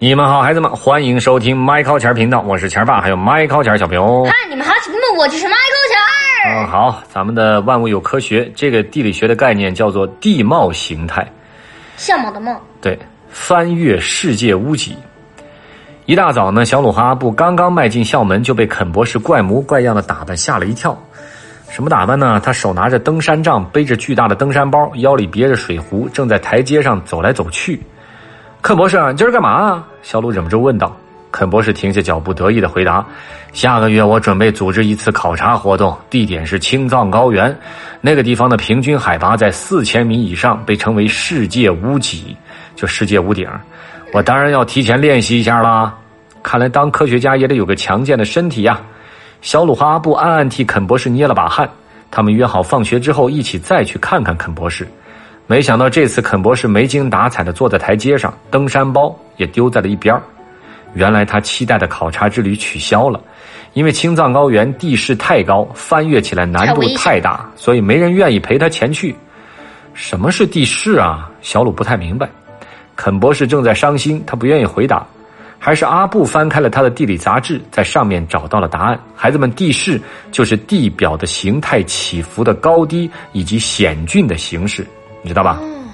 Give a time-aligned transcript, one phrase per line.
[0.00, 4.24] 你们好，孩子们，欢迎收听麦考钱频道，我是钱爸，还有麦考钱小朋友。
[4.26, 11.26] 嗨，你们好，亲们，我就是麦考钱嗯，好，咱们的万物有科学这个地理学的概念叫做地貌形态，
[11.96, 12.96] 向往的梦，对，
[13.28, 14.96] 翻越世界屋脊。
[16.06, 20.96] 一大早呢，小鲁和阿布刚刚迈进校门，就被肯博士怪模怪样的打扮吓了一跳。
[21.70, 22.40] 什么打扮呢？
[22.40, 27.82] 他手拿着登山杖，背着巨大的登山包，腰里别着水壶，正在台阶上走来走去。
[28.60, 29.86] 肯博士，你今儿干嘛啊？
[30.02, 30.94] 小鲁忍不住问道。
[31.30, 33.04] 肯博士停下脚步，得意的回答
[33.52, 37.56] ：“下个月我准备组织一次考察活动，地点是青藏高原，
[38.00, 42.36] 那个地方的平均海拔在四千米以上，被称为世界屋脊，
[42.74, 43.48] 就世界屋顶。
[44.12, 45.94] 我当然要提前练习一下啦。
[46.42, 48.80] 看来当科学家也得有个强健的身体呀。”
[49.40, 51.68] 小鲁和阿布暗暗替肯博士捏了把汗。
[52.10, 54.88] 他们约好放学之后一起再去看看肯博士。
[55.50, 60.22] 没想到这次肯博士没精打采的坐在台阶上，登山包也丢在了一边儿。
[60.92, 63.18] 原来他期待的考察之旅取消了，
[63.72, 69.16] 因为青藏高原地势太高，翻越起来难度太大，所以没人愿意陪他前去。
[69.94, 71.30] 什么是地势啊？
[71.40, 72.28] 小鲁不太明白。
[72.94, 75.06] 肯博士正在伤心，他不愿意回答。
[75.58, 79.00] 还是阿布翻开了他的地理杂志，在上面找到了答案。
[79.16, 84.86] 孩子们，地势就是地表的形态起伏的高低以及险峻的形式，
[85.28, 85.58] 你知道吧？
[85.60, 85.90] 嗯，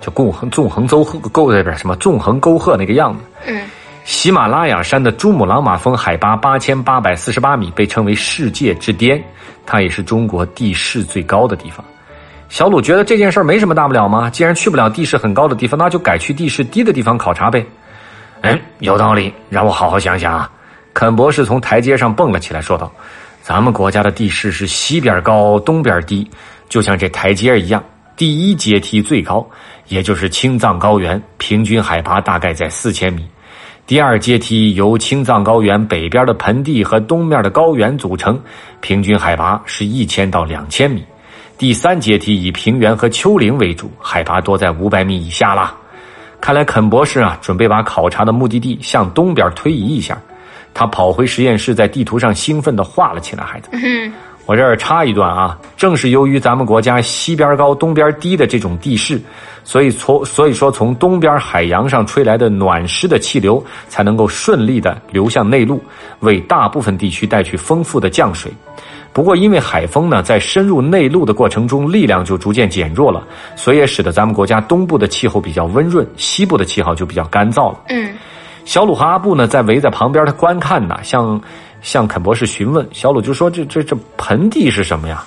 [0.00, 3.22] 就纵横纵横沟沟那边什么纵横沟壑那个样子。
[3.46, 3.62] 嗯，
[4.04, 9.22] 喜马拉雅山的珠穆朗玛峰海拔八千八百四十八米，被称为世界之巅，
[9.64, 11.84] 它也是中国地势最高的地方。
[12.48, 14.28] 小鲁觉得这件事没什么大不了吗？
[14.28, 17.64] 既然去不了地势很高的地方，那就改去地势低的地方考察呗。
[18.40, 20.50] 嗯，有道理，让我好好想想啊。
[20.92, 22.90] 肯博士从台阶上蹦了起来，说道
[23.40, 26.28] ：“咱们国家的地势是西边高，东边低，
[26.68, 27.82] 就像这台阶一样。
[28.16, 29.46] 第一阶梯最高，
[29.88, 33.26] 也就是青藏高原，平均海拔大概在四千米。
[33.86, 38.40] 第二阶梯由青藏高原北边的盆地和东面的高原组成，
[38.80, 41.04] 平均海拔是一千到两千米。
[41.58, 45.76] 第三阶梯以平原和丘陵为主，海拔多在五百米以下啦。”
[46.40, 50.20] 看来肯博士啊，准备把考察的目的地向东边推移一下。
[50.74, 53.42] 他跑回实验室，在地图上兴奋地画了起来。
[53.42, 53.70] 孩子，
[54.46, 59.20] 我这儿插一段啊，正是由于咱们国家西边高、东边低的这种地势，
[59.64, 65.82] 所以从所以说从东边海洋上吹来的暖湿的气流，才能够顺利的流向内陆，
[66.20, 68.52] 为大部分地区带去丰富的降水。
[69.12, 73.26] 不过，因为海风呢在深入内陆的过程中，力量就逐渐减弱了，
[73.56, 77.80] 所以也使得咱们国家东部的气候比较温润，西部的气候就比较干燥了。
[77.88, 78.14] 嗯，
[78.64, 81.40] 小鲁和阿布呢在围在旁边的观看呢，向
[81.86, 82.84] 向肯博士询问。
[82.92, 85.24] 小鲁就说：“这这这盆地是什么呀？”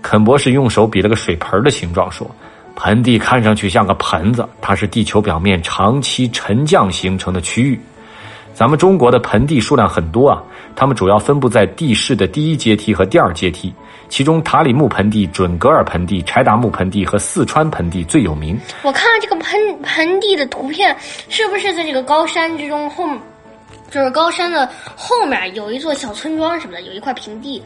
[0.00, 2.26] 肯博士用手比了个水盆的形状，说
[2.74, 7.78] ：“盆地看上去像个盆子，它是地球表面长期沉降形成的区域。
[8.54, 10.42] 咱们中国的盆地数量很多啊。”
[10.76, 13.74] 它们主要分布在地势的第一阶梯和第二阶梯，
[14.08, 18.58] 其中塔里木盆地、准格尔盆地、柴达木盆地和四川盆地最有名。
[18.82, 20.96] 我看这个盆盆地的图片，
[21.28, 23.04] 是不是在这个高山之中后，
[23.90, 27.62] 就是高山的后面有一座小村庄什么的，有一块平地？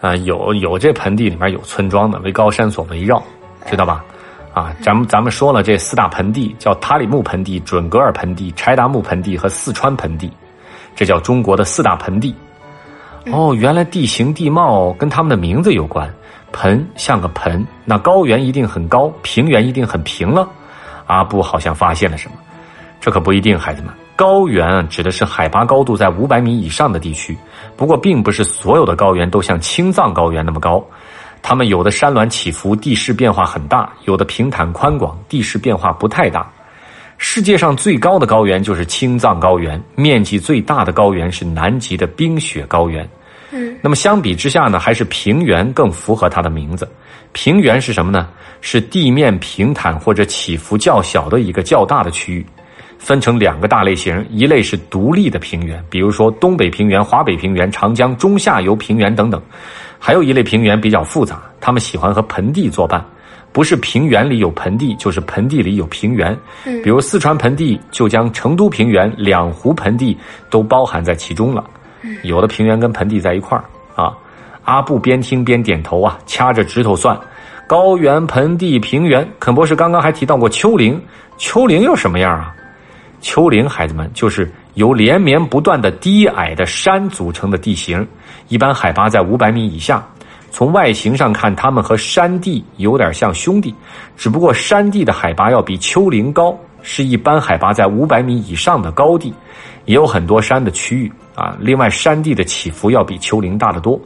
[0.00, 3.22] 啊，有有这盆地里面有村庄的，为高山所围绕，
[3.70, 4.04] 知道吧？
[4.52, 10.30] 啊，咱们咱们说了，这四大盆地叫塔里木盆地、准格尔盆地、柴达木盆地和四川盆地。
[10.94, 12.34] 这叫中国的四大盆地。
[13.32, 16.08] 哦，原来地形地貌跟他们的名字有关。
[16.52, 20.46] 盆像个盆，那高原一定很高，平原一定很平了。
[21.06, 22.36] 阿布好像发现了什么，
[23.00, 23.92] 这可不一定，孩子们。
[24.16, 27.36] 高原指的是海拔高度在五百米以上的地区，
[27.76, 30.84] 不过并不是所有的高原都像青藏高原那么高。
[31.42, 36.50] 它们有的山峦起伏，地势变化很大；有的平坦宽广，地势变化不太大。
[37.18, 43.08] 世界上最高的高原就是青藏高原，面积最大的高原是南极的冰雪高原。
[43.50, 46.88] 嗯，那么相比之下呢，还是平原更符合它的名字。
[47.32, 48.28] 平原是什么呢？
[48.60, 52.46] 是地面平坦或者起伏较小的一个较大的区域。
[53.04, 59.38] 分成两个大类型，一类是独立的平原，比如说东北平原、华北平原、长江中下游平原等等；
[59.98, 63.04] 还有一类平原比较复杂，他们喜欢和盆地作伴。
[63.52, 66.34] 不是平原里有盆地，就是盆地里有平原。
[66.64, 70.16] 嗯，比如四川盆地就将成都平原、两湖盆地
[70.48, 71.62] 都包含在其中了。
[72.00, 73.64] 嗯，有的平原跟盆地在一块儿
[74.02, 74.16] 啊。
[74.64, 77.20] 阿布边听边点头啊，掐着指头算：
[77.68, 79.28] 高原、盆地、平原。
[79.38, 80.98] 肯博士刚刚还提到过丘陵，
[81.36, 82.52] 丘陵又什么样啊？
[83.24, 88.06] 丘陵，孩子们就是由连绵不断的低矮的山组成的地形，
[88.48, 90.06] 一般海拔在五百米以下。
[90.50, 93.74] 从外形上看，它们和山地有点像兄弟，
[94.14, 99.32] 只不过山地的海拔要比丘陵高，是一般海拔在五百米以上的高地，
[99.86, 101.56] 也有很多山的区域啊。
[101.58, 103.98] 另外，山地的起伏要比丘陵大得多。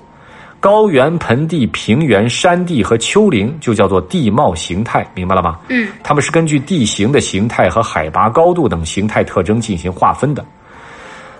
[0.61, 5.59] 高原、盆地、平原、山地和丘陵就叫做地貌形态，明白了吗？
[5.69, 10.45] 嗯，它们是根据地形的形态和海拔高度等形态特征进行划分的。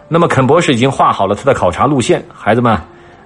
[0.09, 2.81] 那么，肯博士已经画好了他的考察路线，孩子们，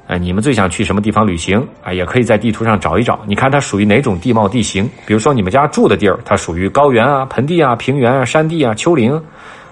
[0.06, 1.92] 呃，你们最想去什么地方旅行啊？
[1.92, 4.88] 也可以在地图上找一找，你看它属于哪种地貌地形？
[5.06, 9.22] 比如说你们家住的地儿，它属于高原啊、盆地啊、平原啊、山地啊、丘陵，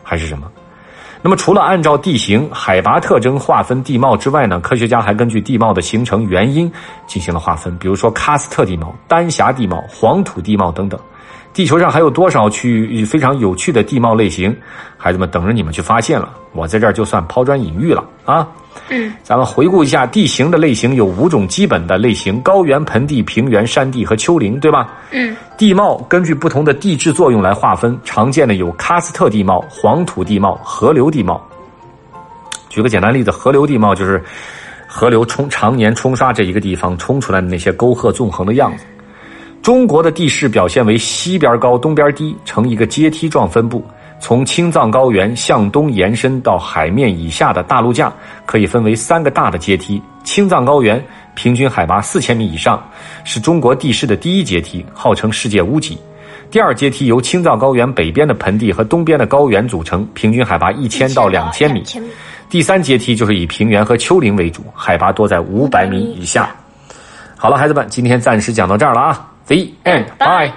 [0.02, 0.46] 还是什么？
[1.22, 6.72] 那么，除了按照地形、海拔特征划分地貌之外呢，科学家还根据地貌的形成原因
[7.06, 10.99] 进行了划分，比如说喀斯特地貌、丹霞地貌、黄土地貌等等。
[11.53, 14.56] 地球上还有多少去非常有趣的地貌类型？
[14.97, 16.32] 孩子们等着你们去发现了。
[16.53, 18.47] 我在这儿就算抛砖引玉了啊。
[18.88, 24.93] 嗯，咱们回顾一下地形的类型，有五种基本的类型：高原、盆地、平原、山地和丘陵，对吧？
[25.11, 31.44] 嗯，地貌根据不同的地质作用来划分，常见的有喀斯特地貌、黄土地貌、河流地貌。
[32.69, 34.23] 举个简单例子，河流地貌就是
[34.87, 38.85] 河流冲常年冲刷这一个地方冲出来的那些沟壑纵横的样子。
[39.62, 43.84] 中国的地势表现为西边高、东边低，呈一个阶梯状分布。
[44.18, 48.12] 从青藏高原向东延伸到海面以下的大陆架，
[48.44, 50.00] 可以分为三个大的阶梯。
[50.24, 51.02] 青藏高原
[51.34, 52.82] 平均海拔四千米以上，
[53.24, 55.98] 是中国地势的第一阶梯，号称世界屋脊。
[56.50, 61.82] 第二阶梯由青藏高原北边的盆地和东边的高原组成，平均海拔一千到两千米。
[62.48, 66.50] 第三阶梯就是以平原和丘陵为主，海拔多在五百米以下。
[67.36, 69.30] 好了，孩子们，今天暂时讲到这儿了啊。
[69.46, 70.19] The end.
[70.19, 70.54] Bye.